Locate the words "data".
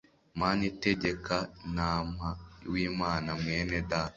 3.91-4.09